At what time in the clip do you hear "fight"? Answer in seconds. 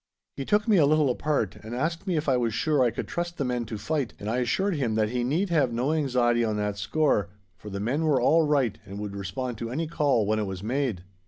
3.77-4.15